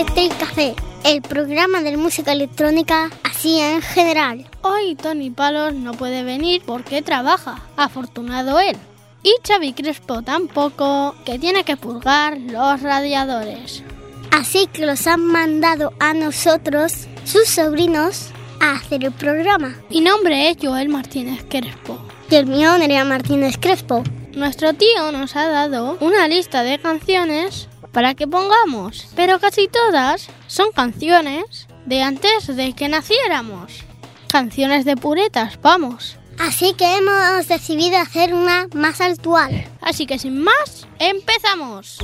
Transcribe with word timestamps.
A 0.00 0.02
Electric 0.02 0.38
Café, 0.38 0.74
el 1.04 1.20
programa 1.20 1.82
de 1.82 1.94
música 1.98 2.32
electrónica 2.32 3.10
así 3.22 3.60
en 3.60 3.82
general. 3.82 4.46
Hoy 4.62 4.94
Tony 4.94 5.28
Palos 5.28 5.74
no 5.74 5.92
puede 5.92 6.22
venir 6.22 6.62
porque 6.64 7.02
trabaja, 7.02 7.62
afortunado 7.76 8.58
él. 8.60 8.78
Y 9.22 9.34
Xavi 9.46 9.74
Crespo 9.74 10.22
tampoco, 10.22 11.14
que 11.26 11.38
tiene 11.38 11.64
que 11.64 11.76
purgar 11.76 12.38
los 12.38 12.80
radiadores. 12.80 13.82
Así 14.30 14.68
que 14.72 14.86
los 14.86 15.06
han 15.06 15.20
mandado 15.20 15.92
a 16.00 16.14
nosotros, 16.14 17.06
sus 17.24 17.48
sobrinos, 17.48 18.30
a 18.58 18.76
hacer 18.76 19.04
el 19.04 19.12
programa. 19.12 19.76
Mi 19.90 20.00
nombre 20.00 20.48
es 20.48 20.56
Joel 20.62 20.88
Martínez 20.88 21.44
Crespo. 21.46 21.98
Y 22.30 22.36
el 22.36 22.46
mío, 22.46 22.78
Nerea 22.78 23.04
Martínez 23.04 23.58
Crespo. 23.60 24.02
Nuestro 24.32 24.72
tío 24.72 25.12
nos 25.12 25.36
ha 25.36 25.46
dado 25.48 25.98
una 26.00 26.26
lista 26.26 26.62
de 26.62 26.78
canciones 26.78 27.68
para 27.92 28.14
que 28.14 28.26
pongamos, 28.26 29.08
pero 29.16 29.38
casi 29.40 29.68
todas 29.68 30.28
son 30.46 30.72
canciones 30.72 31.66
de 31.86 32.02
antes 32.02 32.46
de 32.54 32.72
que 32.72 32.88
naciéramos. 32.88 33.84
Canciones 34.30 34.84
de 34.84 34.96
puretas, 34.96 35.60
vamos. 35.60 36.16
Así 36.38 36.72
que 36.74 36.96
hemos 36.96 37.48
decidido 37.48 37.98
hacer 37.98 38.32
una 38.32 38.68
más 38.72 39.00
actual. 39.00 39.68
Así 39.80 40.06
que 40.06 40.18
sin 40.18 40.42
más, 40.42 40.86
empezamos. 40.98 41.98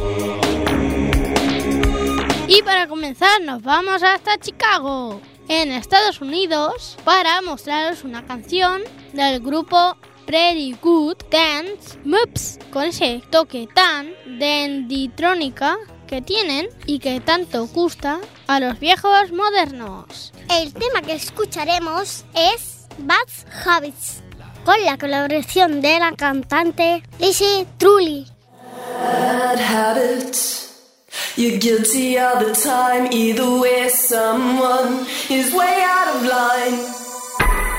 Y 2.48 2.62
para 2.62 2.86
comenzar 2.86 3.40
nos 3.42 3.62
vamos 3.62 4.02
hasta 4.02 4.38
Chicago, 4.38 5.20
en 5.48 5.72
Estados 5.72 6.20
Unidos, 6.20 6.96
para 7.04 7.40
mostraros 7.42 8.04
una 8.04 8.26
canción 8.26 8.82
del 9.12 9.40
grupo 9.40 9.96
Pretty 10.26 10.76
Good 10.82 11.18
Dance 11.30 11.98
Moves, 12.04 12.58
con 12.72 12.84
ese 12.84 13.22
toque 13.30 13.68
tan 13.72 14.12
denditrónica 14.38 15.76
que 16.08 16.20
tienen 16.20 16.68
y 16.84 16.98
que 16.98 17.20
tanto 17.20 17.66
gusta 17.68 18.18
a 18.48 18.58
los 18.58 18.78
viejos 18.80 19.30
modernos. 19.32 20.32
El 20.50 20.74
tema 20.74 21.02
que 21.02 21.14
escucharemos 21.14 22.24
es 22.34 22.86
Bad 22.98 23.28
Habits, 23.64 24.22
con 24.64 24.82
la 24.84 24.98
colaboración 24.98 25.80
de 25.80 26.00
la 26.00 26.12
cantante 26.12 27.02
Lizzie 27.20 27.66
Trulli. 27.78 28.26
Bad 29.00 29.58
habits. 29.58 30.66
You're 31.36 31.58
guilty 31.58 32.18
all 32.18 32.44
the 32.44 32.52
time. 32.52 33.12
Either 33.12 33.60
way, 33.60 33.88
someone 33.88 35.06
is 35.30 35.52
way 35.52 35.82
out 35.84 36.16
of 36.16 36.22
line. 36.24 37.75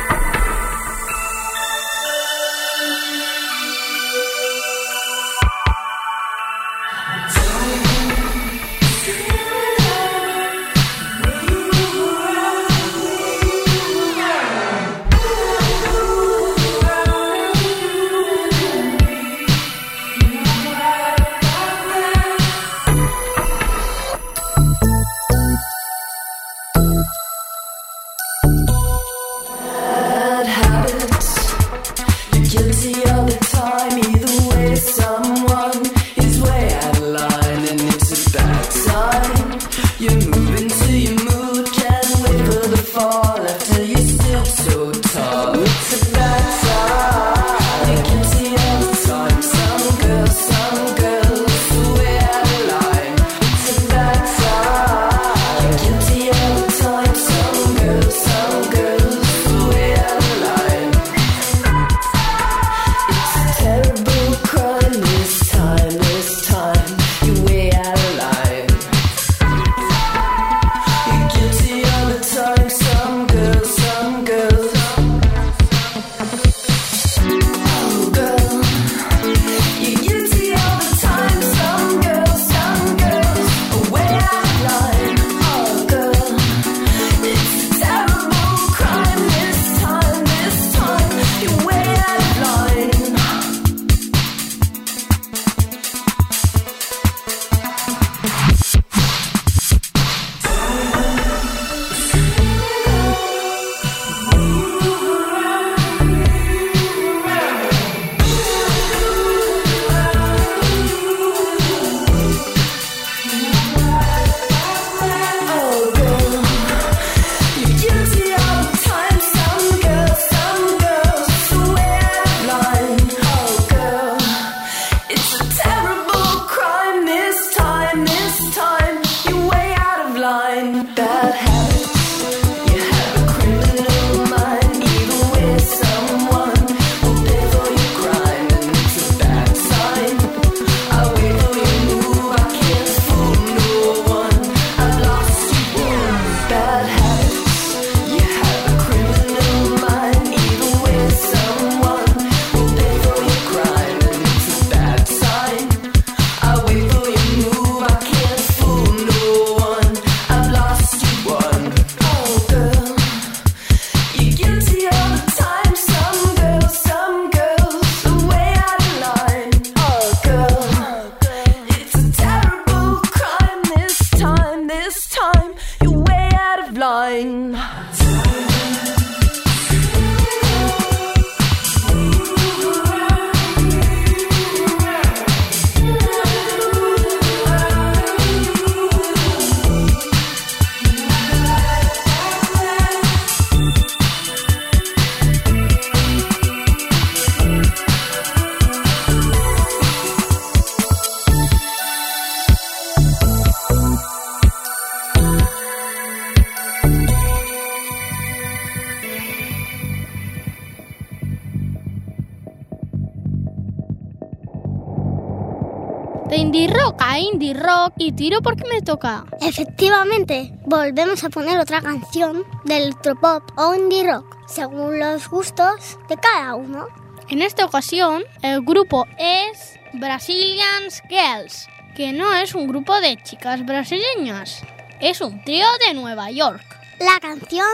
De 216.29 216.35
indie 216.35 216.67
rock 216.67 216.95
a 216.99 217.19
indie 217.19 217.53
rock 217.53 217.93
y 217.97 218.11
tiro 218.11 218.41
porque 218.41 218.67
me 218.67 218.81
toca. 218.81 219.23
Efectivamente, 219.39 220.51
volvemos 220.65 221.23
a 221.23 221.29
poner 221.29 221.57
otra 221.57 221.81
canción 221.81 222.43
del 222.65 222.83
electropop 222.83 223.43
o 223.57 223.73
indie 223.73 224.11
rock, 224.11 224.35
según 224.45 224.99
los 224.99 225.29
gustos 225.29 225.97
de 226.09 226.17
cada 226.17 226.55
uno. 226.55 226.87
En 227.29 227.41
esta 227.41 227.63
ocasión, 227.65 228.23
el 228.41 228.61
grupo 228.61 229.05
es 229.17 229.79
Brazilian 229.93 230.83
Girls, 231.07 231.67
que 231.95 232.11
no 232.11 232.33
es 232.33 232.53
un 232.53 232.67
grupo 232.67 232.99
de 232.99 233.15
chicas 233.23 233.65
brasileñas, 233.65 234.63
es 234.99 235.21
un 235.21 235.41
trío 235.45 235.67
de 235.87 235.93
Nueva 235.93 236.29
York. 236.29 236.61
La 236.99 237.21
canción 237.21 237.73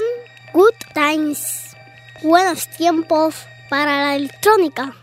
Good 0.54 0.76
Times, 0.94 1.76
buenos 2.22 2.68
tiempos 2.68 3.48
para 3.68 4.04
la 4.04 4.16
electrónica. 4.16 4.94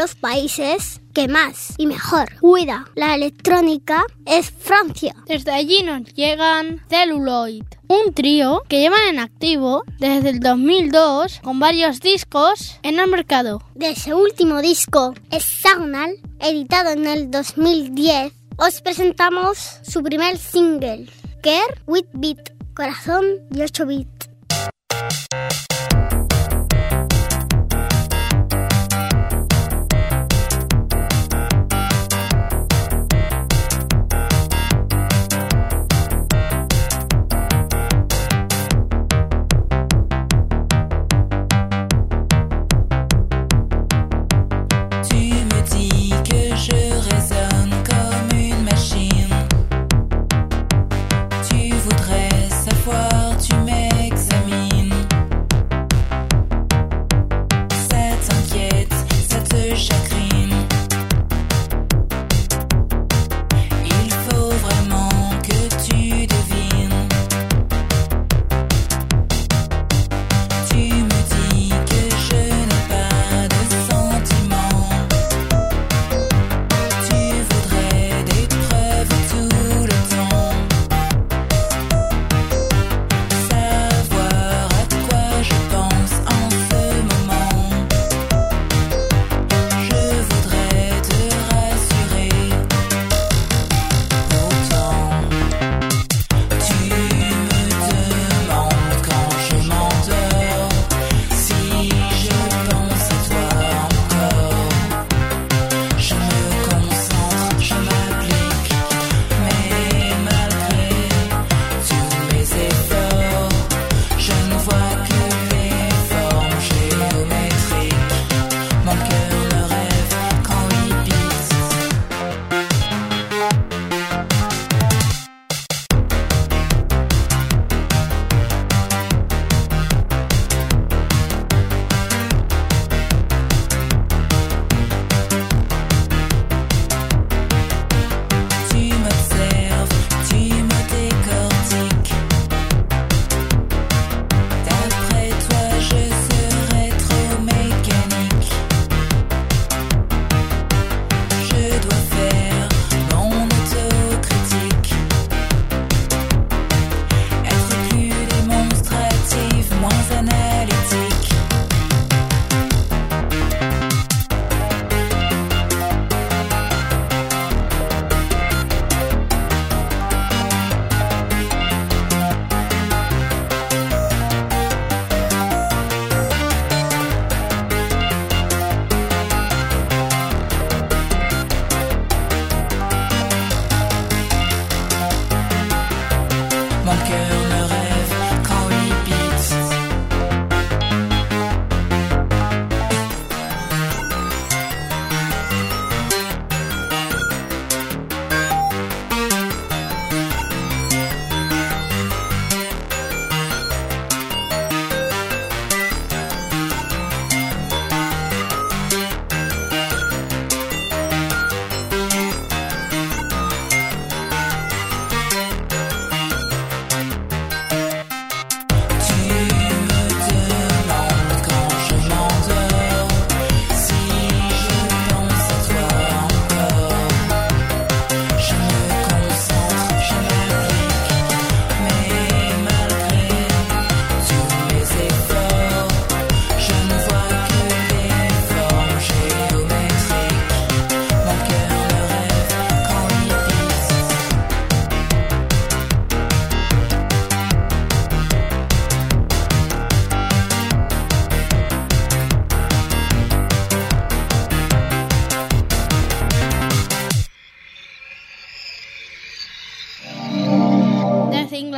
Los 0.00 0.14
países 0.14 1.02
que 1.12 1.28
más 1.28 1.74
y 1.76 1.86
mejor 1.86 2.34
cuida 2.40 2.86
la 2.94 3.14
electrónica 3.14 4.02
es 4.24 4.50
Francia. 4.50 5.14
Desde 5.26 5.50
allí 5.50 5.82
nos 5.82 6.14
llegan 6.14 6.80
Celluloid, 6.88 7.64
un 7.86 8.14
trío 8.14 8.62
que 8.66 8.80
llevan 8.80 9.02
en 9.10 9.18
activo 9.18 9.84
desde 9.98 10.30
el 10.30 10.40
2002 10.40 11.40
con 11.42 11.60
varios 11.60 12.00
discos 12.00 12.78
en 12.82 12.98
el 12.98 13.10
mercado. 13.10 13.62
De 13.74 13.94
su 13.94 14.16
último 14.16 14.62
disco, 14.62 15.12
Hexagonal, 15.30 16.16
editado 16.38 16.92
en 16.92 17.06
el 17.06 17.30
2010, 17.30 18.32
os 18.56 18.80
presentamos 18.80 19.58
su 19.82 20.02
primer 20.02 20.38
single, 20.38 21.10
Care 21.42 21.78
with 21.86 22.06
Beat, 22.14 22.54
Corazón 22.72 23.26
y 23.54 23.60
8 23.60 23.84
bit. 23.84 24.08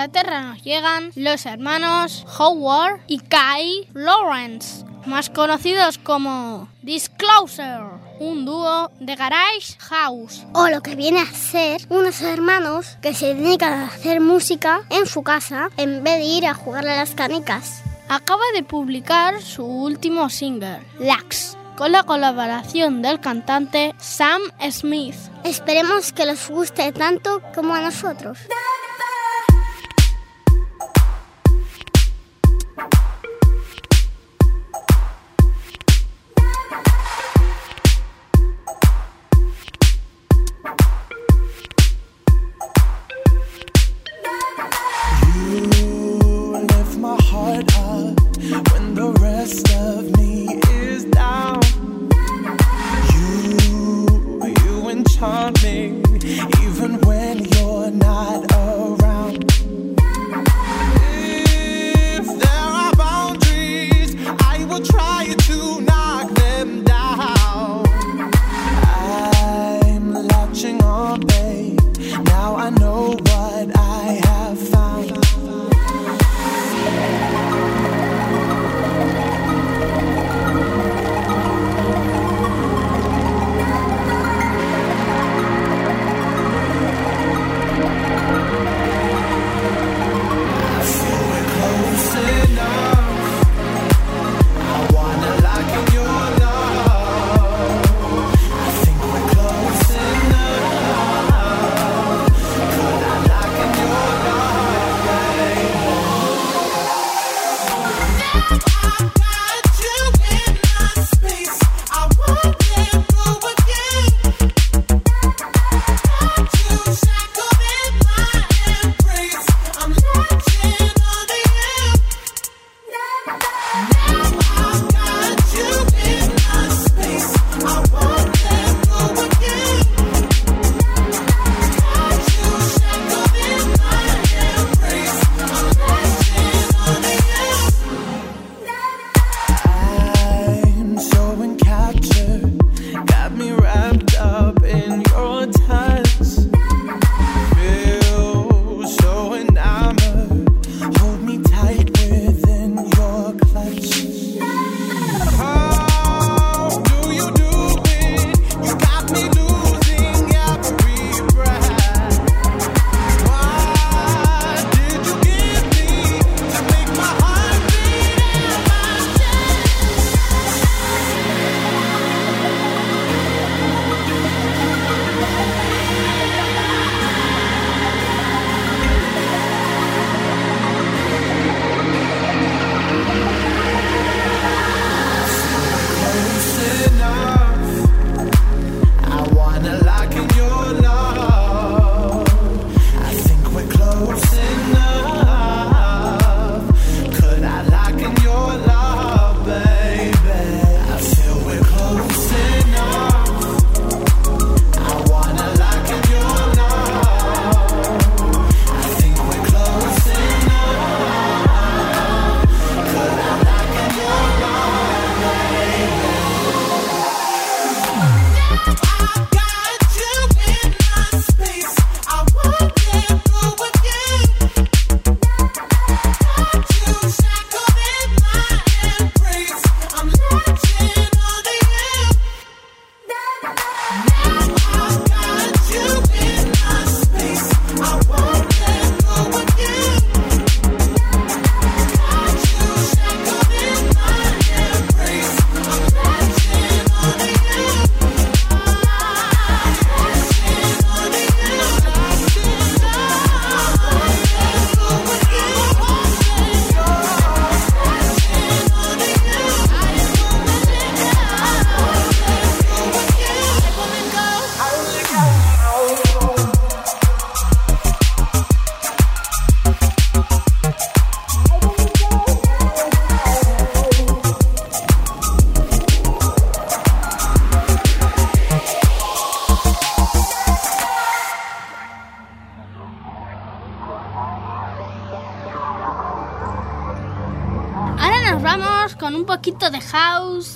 Inglaterra 0.02 0.42
nos 0.42 0.62
llegan 0.64 1.12
los 1.14 1.46
hermanos 1.46 2.26
Howard 2.36 3.02
y 3.06 3.20
Kai 3.20 3.88
Lawrence, 3.94 4.84
más 5.06 5.30
conocidos 5.30 5.96
como 5.96 6.68
Disclosure, 6.82 8.00
un 8.18 8.44
dúo 8.44 8.90
de 8.98 9.14
Garage 9.14 9.78
House. 9.78 10.44
O 10.54 10.66
lo 10.66 10.80
que 10.80 10.96
viene 10.96 11.20
a 11.20 11.26
ser 11.26 11.82
unos 11.88 12.20
hermanos 12.20 12.98
que 13.00 13.14
se 13.14 13.36
dedican 13.36 13.74
a 13.74 13.86
hacer 13.86 14.20
música 14.20 14.82
en 14.90 15.06
su 15.06 15.22
casa 15.22 15.70
en 15.76 16.02
vez 16.02 16.18
de 16.18 16.24
ir 16.24 16.46
a 16.48 16.54
jugar 16.54 16.88
a 16.88 16.96
las 16.96 17.14
canicas. 17.14 17.84
Acaba 18.08 18.42
de 18.56 18.64
publicar 18.64 19.40
su 19.40 19.64
último 19.64 20.30
single, 20.30 20.80
Lax, 20.98 21.56
con 21.76 21.92
la 21.92 22.02
colaboración 22.02 23.02
del 23.02 23.20
cantante 23.20 23.94
Sam 24.00 24.42
Smith. 24.68 25.14
Esperemos 25.44 26.12
que 26.12 26.26
les 26.26 26.50
guste 26.50 26.90
tanto 26.90 27.40
como 27.54 27.72
a 27.72 27.80
nosotros. 27.80 28.36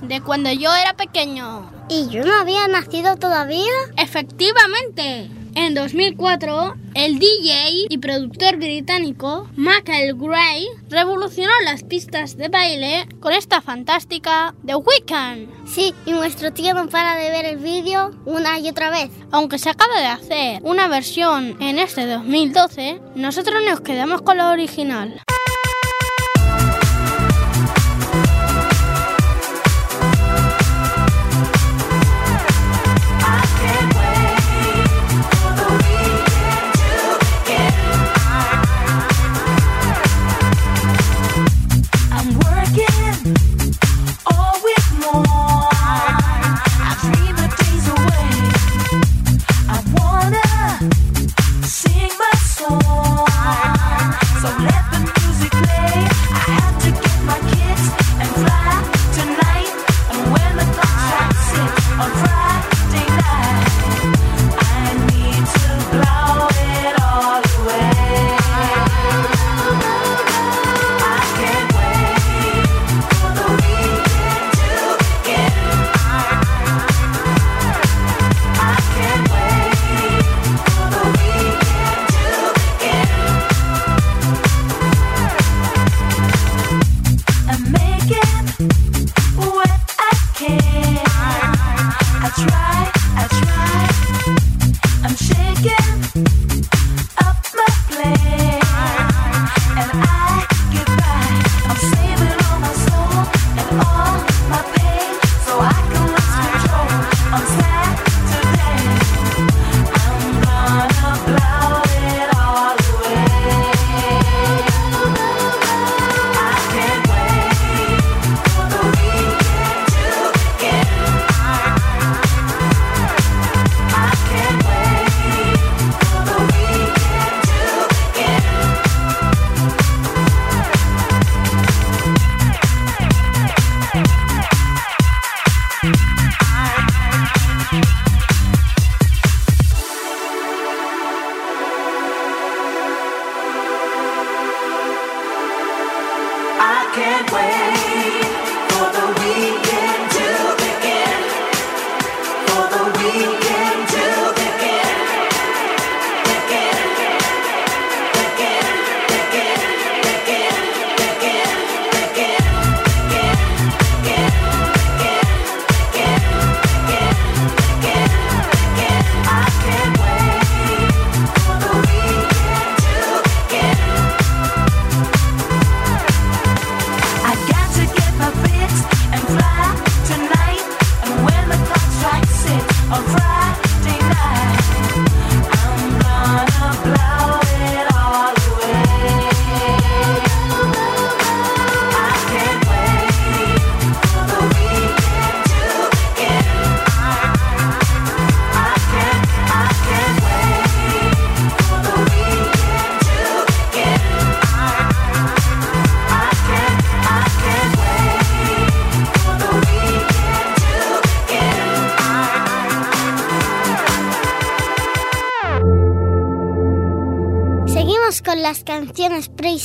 de 0.08 0.20
cuando 0.20 0.50
yo 0.52 0.74
era 0.74 0.94
pequeño. 0.94 1.70
¿Y 1.88 2.08
yo 2.08 2.24
no 2.24 2.34
había 2.34 2.66
nacido 2.68 3.16
todavía? 3.16 3.72
Efectivamente. 3.96 5.30
En 5.54 5.74
2004, 5.74 6.74
el 6.94 7.18
DJ 7.18 7.86
y 7.88 7.96
productor 7.96 8.56
británico 8.56 9.48
Michael 9.56 10.14
Gray 10.14 10.66
revolucionó 10.90 11.50
las 11.64 11.82
pistas 11.82 12.36
de 12.36 12.48
baile 12.48 13.08
con 13.20 13.32
esta 13.32 13.62
fantástica 13.62 14.54
The 14.66 14.76
Weeknd. 14.76 15.66
Sí, 15.66 15.94
y 16.04 16.10
nuestro 16.10 16.52
tío 16.52 16.74
no 16.74 16.90
para 16.90 17.16
de 17.16 17.30
ver 17.30 17.46
el 17.46 17.56
vídeo 17.56 18.10
una 18.26 18.58
y 18.58 18.68
otra 18.68 18.90
vez. 18.90 19.10
Aunque 19.30 19.58
se 19.58 19.70
acaba 19.70 19.98
de 19.98 20.06
hacer 20.06 20.60
una 20.62 20.88
versión 20.88 21.56
en 21.62 21.78
este 21.78 22.06
2012, 22.06 23.00
nosotros 23.14 23.62
nos 23.66 23.80
quedamos 23.80 24.20
con 24.20 24.36
la 24.36 24.50
original. 24.50 25.22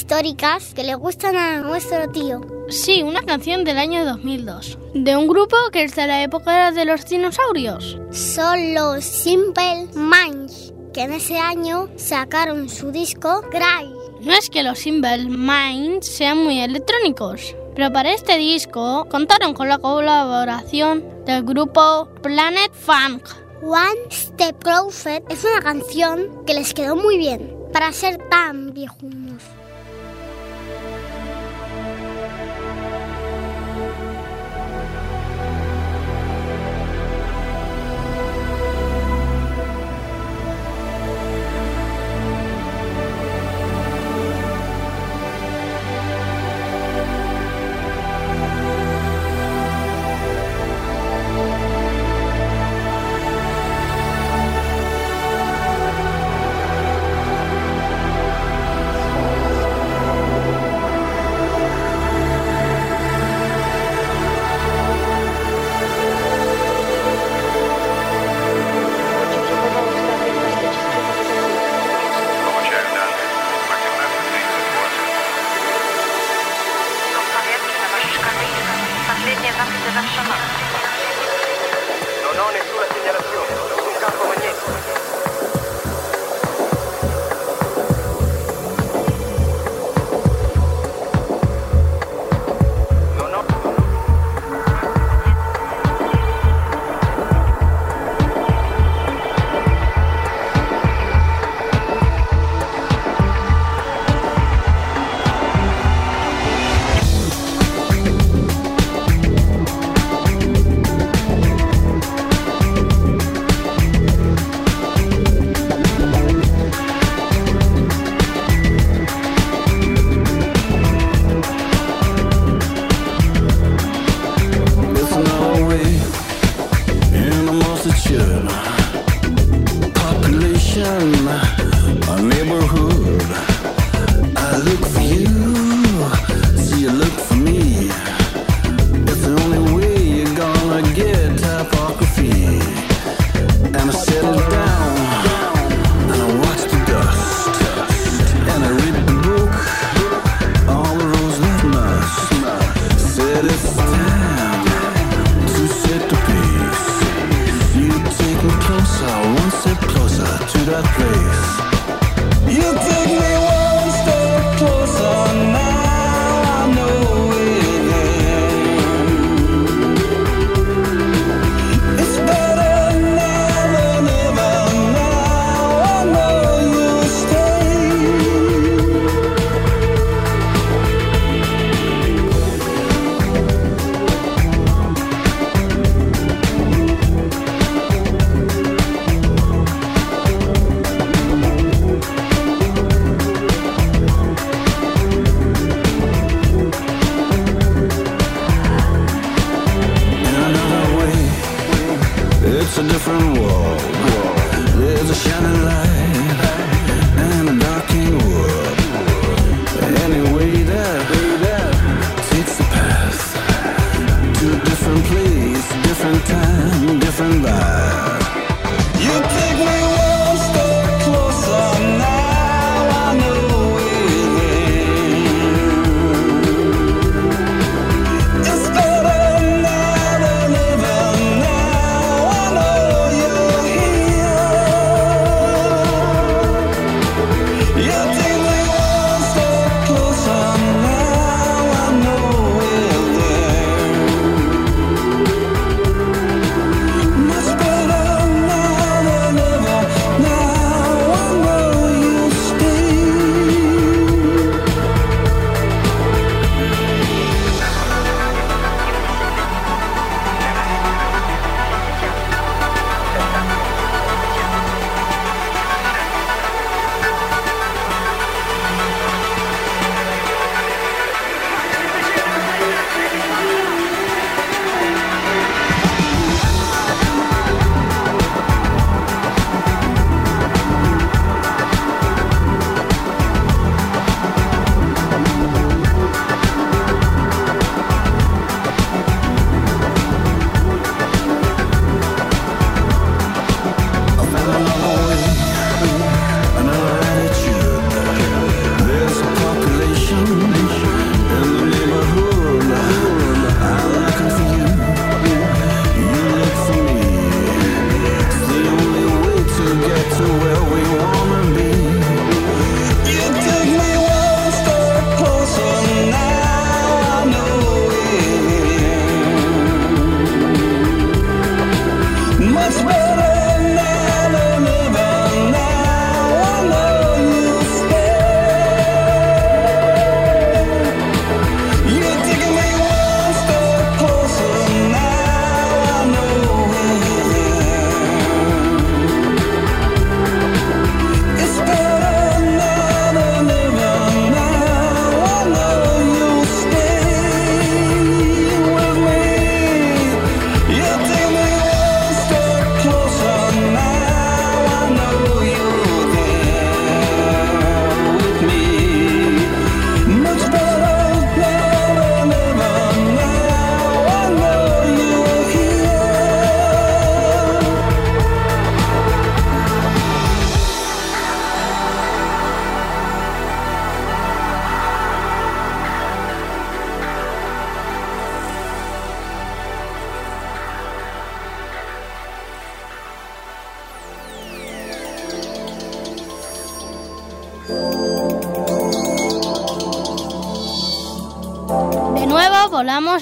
Prehistóricas 0.01 0.73
que 0.73 0.83
le 0.83 0.95
gustan 0.95 1.35
a 1.37 1.59
nuestro 1.59 2.09
tío. 2.09 2.41
Sí, 2.69 3.03
una 3.03 3.21
canción 3.21 3.63
del 3.63 3.77
año 3.77 4.03
2002, 4.03 4.77
de 4.95 5.15
un 5.15 5.27
grupo 5.27 5.55
que 5.71 5.83
es 5.83 5.95
de 5.95 6.07
la 6.07 6.23
época 6.23 6.71
de 6.71 6.85
los 6.85 7.05
dinosaurios. 7.05 7.99
Son 8.11 8.73
los 8.73 9.03
Simple 9.03 9.87
Minds, 9.93 10.73
que 10.93 11.03
en 11.03 11.13
ese 11.13 11.37
año 11.37 11.87
sacaron 11.97 12.67
su 12.67 12.91
disco 12.91 13.41
Cry. 13.51 13.93
No 14.21 14.33
es 14.33 14.49
que 14.49 14.63
los 14.63 14.79
Simple 14.79 15.25
Minds 15.25 16.07
sean 16.07 16.43
muy 16.43 16.59
electrónicos, 16.59 17.55
pero 17.75 17.93
para 17.93 18.11
este 18.11 18.37
disco 18.37 19.05
contaron 19.09 19.53
con 19.53 19.69
la 19.69 19.77
colaboración 19.77 21.03
del 21.25 21.43
grupo 21.43 22.09
Planet 22.23 22.71
Funk. 22.73 23.23
One 23.61 24.09
Step 24.09 24.63
Closer 24.63 25.23
es 25.29 25.43
una 25.43 25.61
canción 25.61 26.43
que 26.45 26.55
les 26.55 26.73
quedó 26.73 26.95
muy 26.95 27.17
bien 27.19 27.55
para 27.71 27.93
ser 27.93 28.17
tan 28.29 28.73
viejunos. 28.73 29.61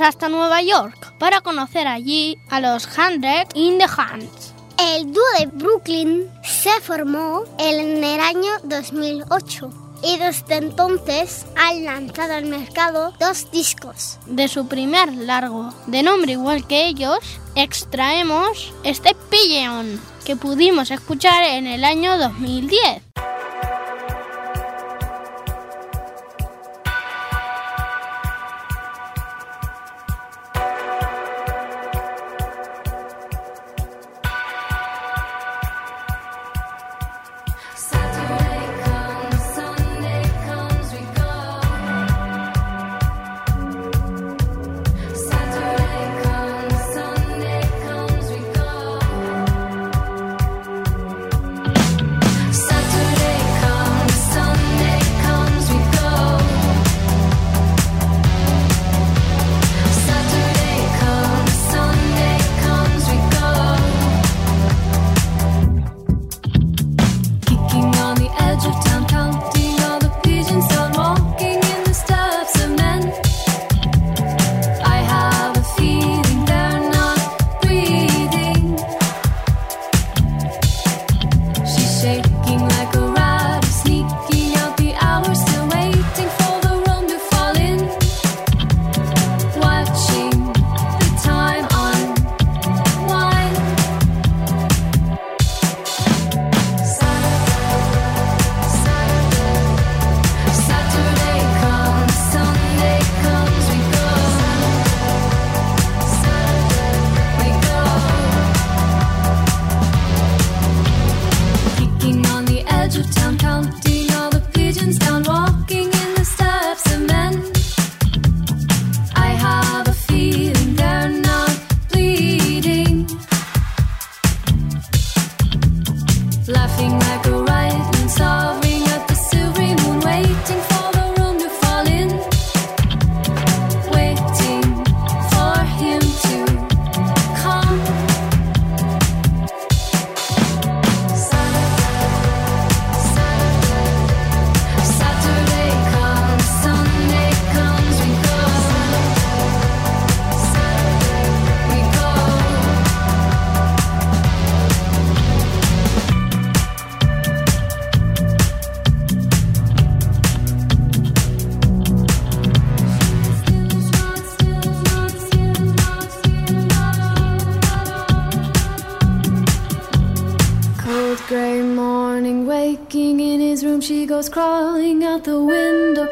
hasta 0.09 0.27
Nueva 0.27 0.63
York 0.63 1.13
para 1.19 1.41
conocer 1.41 1.87
allí 1.87 2.35
a 2.49 2.59
los 2.59 2.89
Hundred 2.97 3.47
in 3.53 3.77
the 3.77 3.85
Hands. 3.85 4.55
El 4.79 5.13
dúo 5.13 5.23
de 5.37 5.45
Brooklyn 5.45 6.27
se 6.43 6.71
formó 6.81 7.43
en 7.59 8.03
el 8.03 8.19
año 8.19 8.49
2008 8.63 9.69
y 10.01 10.17
desde 10.17 10.55
entonces 10.55 11.45
han 11.55 11.85
lanzado 11.85 12.33
al 12.33 12.45
mercado 12.45 13.13
dos 13.19 13.51
discos. 13.51 14.17
De 14.25 14.47
su 14.47 14.67
primer 14.67 15.13
largo, 15.13 15.71
de 15.85 16.01
nombre 16.01 16.31
igual 16.31 16.65
que 16.65 16.87
ellos, 16.87 17.19
extraemos 17.53 18.73
este 18.83 19.15
Pigeon 19.29 20.01
que 20.25 20.35
pudimos 20.35 20.89
escuchar 20.89 21.43
en 21.43 21.67
el 21.67 21.83
año 21.83 22.17
2010. 22.17 23.08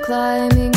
climbing 0.07 0.76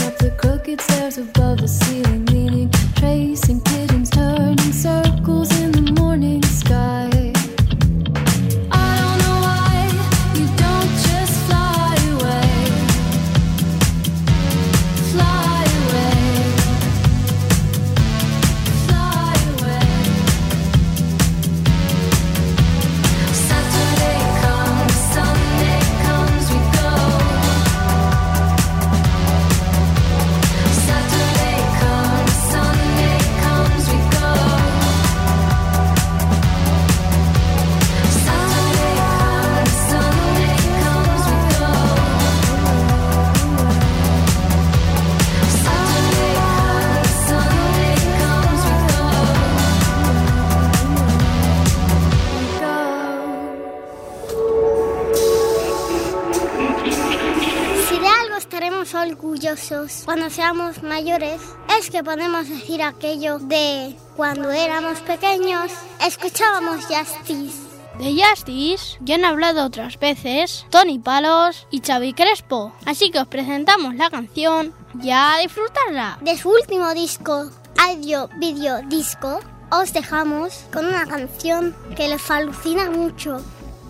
estaremos 58.51 58.93
orgullosos 58.97 60.03
cuando 60.05 60.29
seamos 60.29 60.83
mayores 60.83 61.41
es 61.79 61.89
que 61.89 62.03
podemos 62.03 62.49
decir 62.49 62.83
aquello 62.83 63.39
de 63.39 63.95
cuando 64.17 64.51
éramos 64.51 64.99
pequeños 65.03 65.71
escuchábamos 66.05 66.85
Justice. 66.87 67.57
De 68.01 68.21
Justice 68.21 68.99
ya 69.03 69.15
han 69.15 69.25
hablado 69.25 69.65
otras 69.65 70.01
veces 70.01 70.67
Tony 70.71 70.99
Palos 70.99 71.69
y 71.71 71.81
Xavi 71.81 72.13
Crespo, 72.13 72.73
así 72.87 73.13
que 73.13 73.21
os 73.21 73.29
presentamos 73.29 73.95
la 73.95 74.11
canción 74.11 74.75
ya 74.95 75.35
a 75.35 75.39
disfrutarla. 75.39 76.19
De 76.21 76.37
su 76.37 76.51
último 76.51 76.93
disco, 76.93 77.53
Audio 77.79 78.29
Video 78.39 78.83
Disco, 78.89 79.39
os 79.71 79.93
dejamos 79.93 80.65
con 80.73 80.87
una 80.87 81.07
canción 81.07 81.77
que 81.95 82.09
les 82.09 82.29
alucina 82.29 82.91
mucho, 82.91 83.41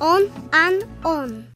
On 0.00 0.24
and 0.52 0.86
On. 1.02 1.49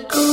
go. 0.00 0.31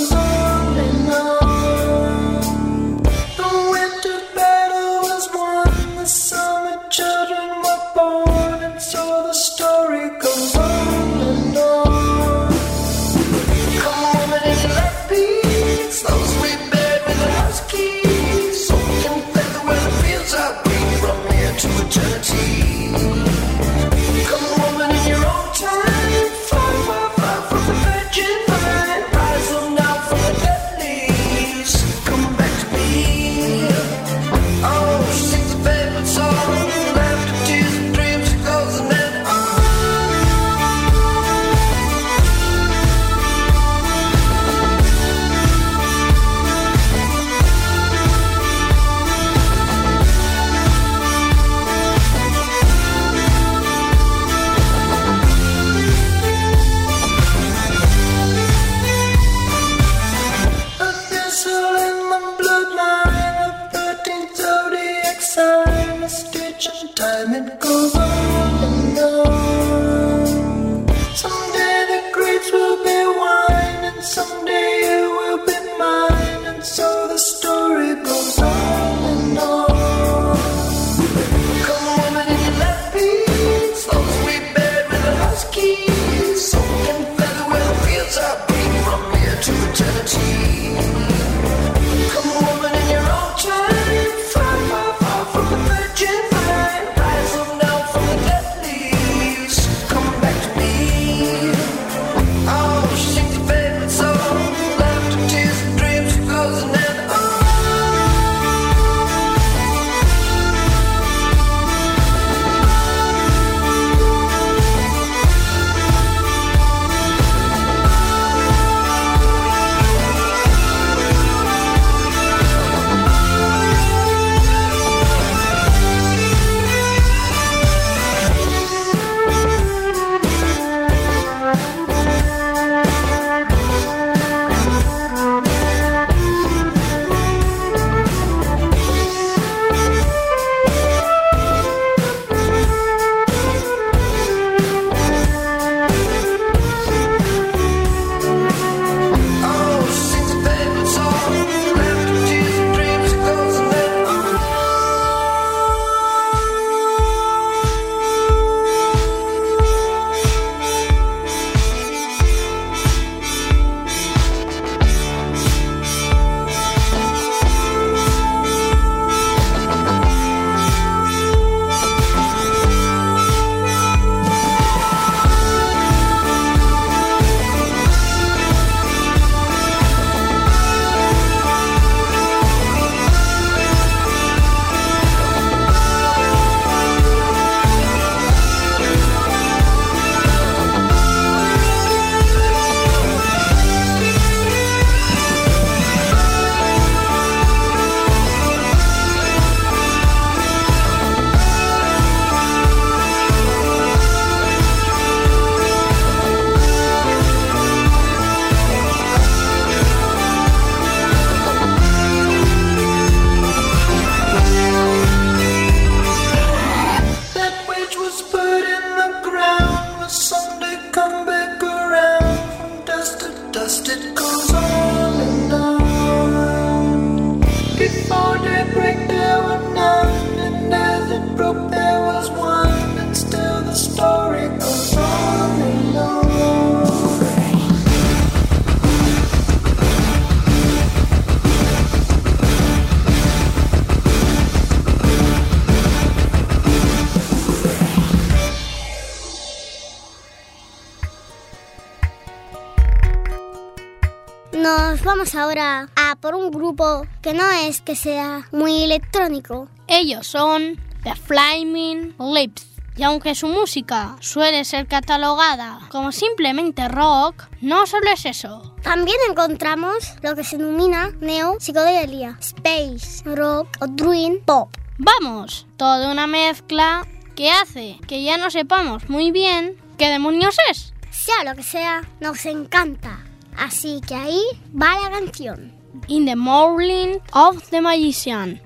Ellos 259.87 260.27
son 260.27 260.79
The 261.03 261.15
Flaming 261.15 262.15
Lips. 262.19 262.67
Y 262.95 263.03
aunque 263.03 263.33
su 263.33 263.47
música 263.47 264.17
suele 264.19 264.65
ser 264.65 264.85
catalogada 264.87 265.79
como 265.89 266.11
simplemente 266.11 266.87
rock, 266.89 267.45
no 267.61 267.87
solo 267.87 268.11
es 268.11 268.25
eso. 268.25 268.75
También 268.83 269.17
encontramos 269.29 270.15
lo 270.21 270.35
que 270.35 270.43
se 270.43 270.57
denomina 270.57 271.11
neo 271.21 271.57
psicodelia, 271.59 272.37
space, 272.41 273.23
rock 273.23 273.69
o 273.79 273.87
dream 273.87 274.39
pop. 274.45 274.69
Vamos, 274.97 275.65
toda 275.77 276.11
una 276.11 276.27
mezcla 276.27 277.07
que 277.35 277.51
hace 277.51 277.97
que 278.05 278.21
ya 278.21 278.37
no 278.37 278.51
sepamos 278.51 279.09
muy 279.09 279.31
bien 279.31 279.77
qué 279.97 280.09
demonios 280.09 280.57
es. 280.69 280.93
Sea 281.09 281.45
lo 281.45 281.55
que 281.55 281.63
sea, 281.63 282.01
nos 282.19 282.45
encanta. 282.45 283.23
Así 283.57 284.01
que 284.05 284.15
ahí 284.15 284.41
va 284.75 284.99
la 284.99 285.09
canción. 285.09 285.78
in 286.07 286.25
the 286.25 286.35
morning 286.35 287.19
of 287.33 287.69
the 287.71 287.81
magician. 287.81 288.59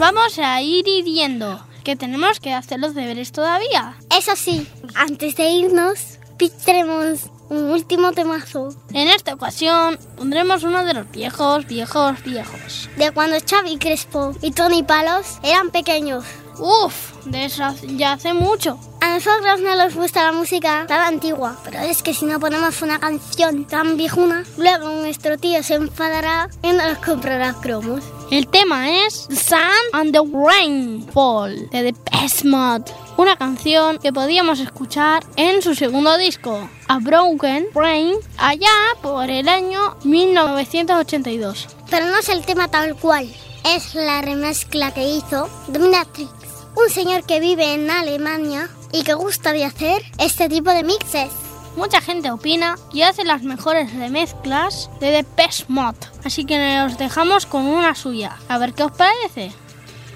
Vamos 0.00 0.38
a 0.38 0.62
ir 0.62 0.88
hiriendo, 0.88 1.60
que 1.84 1.94
tenemos 1.94 2.40
que 2.40 2.54
hacer 2.54 2.80
los 2.80 2.94
deberes 2.94 3.32
todavía. 3.32 3.98
Eso 4.18 4.34
sí, 4.34 4.66
antes 4.94 5.36
de 5.36 5.50
irnos, 5.50 6.18
picharemos 6.38 7.26
un 7.50 7.70
último 7.70 8.12
temazo 8.12 8.68
En 8.92 9.08
esta 9.08 9.34
ocasión 9.34 9.98
pondremos 10.16 10.62
uno 10.62 10.84
de 10.84 10.94
los 10.94 11.10
viejos, 11.10 11.66
viejos, 11.66 12.22
viejos. 12.24 12.88
de 12.96 13.10
cuando 13.10 13.36
Xavi 13.46 13.76
Crespo 13.76 14.34
y 14.40 14.52
Tony 14.52 14.82
Palos 14.82 15.38
eran 15.42 15.70
pequeños. 15.70 16.24
Uf, 16.58 17.26
de 17.26 17.44
eso 17.44 17.64
ya 17.96 18.12
hace 18.12 18.32
mucho. 18.32 18.78
A 19.02 19.14
nosotros 19.14 19.60
no 19.60 19.76
nos 19.76 19.94
gusta 19.94 20.24
la 20.24 20.32
música 20.32 20.86
tan 20.88 21.00
antigua, 21.14 21.58
pero 21.62 21.78
es 21.80 22.02
que 22.02 22.14
si 22.14 22.24
no 22.24 22.40
ponemos 22.40 22.80
una 22.80 22.98
canción 22.98 23.66
tan 23.66 23.98
viejuna, 23.98 24.44
luego 24.56 24.88
nuestro 24.88 25.36
tío 25.36 25.62
se 25.62 25.74
enfadará 25.74 26.48
y 26.62 26.68
no 26.68 26.88
nos 26.88 26.98
comprará 26.98 27.54
cromos. 27.60 28.02
El 28.30 28.46
tema 28.46 29.06
es 29.06 29.26
Sun 29.28 29.58
and 29.92 30.12
the 30.12 30.20
Rainfall 30.32 31.68
de 31.70 31.92
The 31.92 31.94
Best 32.12 32.44
Mod, 32.44 32.82
una 33.16 33.34
canción 33.34 33.98
que 33.98 34.12
podíamos 34.12 34.60
escuchar 34.60 35.24
en 35.34 35.60
su 35.62 35.74
segundo 35.74 36.16
disco, 36.16 36.70
A 36.86 37.00
Broken 37.00 37.66
Brain, 37.74 38.14
allá 38.38 38.68
por 39.02 39.28
el 39.28 39.48
año 39.48 39.96
1982. 40.04 41.66
Pero 41.90 42.06
no 42.06 42.18
es 42.18 42.28
el 42.28 42.46
tema 42.46 42.68
tal 42.68 42.94
cual, 42.94 43.28
es 43.64 43.96
la 43.96 44.22
remezcla 44.22 44.94
que 44.94 45.08
hizo 45.08 45.50
Dominatrix, 45.66 46.30
un 46.76 46.88
señor 46.88 47.24
que 47.24 47.40
vive 47.40 47.74
en 47.74 47.90
Alemania 47.90 48.68
y 48.92 49.02
que 49.02 49.14
gusta 49.14 49.52
de 49.52 49.64
hacer 49.64 50.02
este 50.18 50.48
tipo 50.48 50.70
de 50.70 50.84
mixes. 50.84 51.49
Mucha 51.80 52.02
gente 52.02 52.30
opina 52.30 52.76
y 52.92 53.00
hace 53.00 53.24
las 53.24 53.42
mejores 53.42 53.90
remezclas 53.94 54.90
de 55.00 55.12
The 55.12 55.26
Best 55.34 55.70
Mod, 55.70 55.94
así 56.24 56.44
que 56.44 56.82
os 56.82 56.98
dejamos 56.98 57.46
con 57.46 57.64
una 57.64 57.94
suya. 57.94 58.36
A 58.48 58.58
ver 58.58 58.74
qué 58.74 58.82
os 58.82 58.92
parece. 58.92 59.50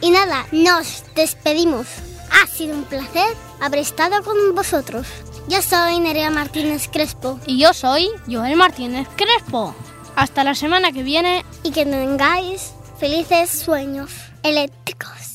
Y 0.02 0.10
nada, 0.10 0.44
nos 0.52 1.04
despedimos. 1.14 1.86
Ha 2.30 2.46
sido 2.48 2.76
un 2.76 2.84
placer 2.84 3.34
haber 3.62 3.80
estado 3.80 4.22
con 4.22 4.54
vosotros. 4.54 5.06
Yo 5.48 5.62
soy 5.62 6.00
Nerea 6.00 6.30
Martínez 6.30 6.88
Crespo 6.92 7.40
Y 7.46 7.58
yo 7.58 7.72
soy 7.72 8.10
Joel 8.30 8.56
Martínez 8.56 9.08
Crespo. 9.16 9.74
Hasta 10.16 10.44
la 10.44 10.54
semana 10.54 10.92
que 10.92 11.02
viene 11.02 11.46
y 11.62 11.70
que 11.70 11.86
tengáis 11.86 12.74
felices 12.98 13.48
sueños 13.48 14.12
eléctricos. 14.42 15.33